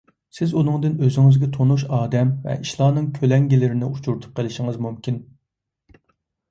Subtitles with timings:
[0.35, 5.23] سىز ئۇنىڭدىن ئۆزىڭىزگە تونۇش ئادەم ۋە ئىشلارنىڭ كۆلەڭگىلىرىنى ئۇچرىتىپ قېلىشىڭىز مۇمكىن.